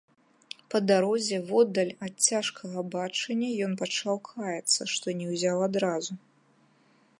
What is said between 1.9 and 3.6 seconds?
ад цяжкага бачання,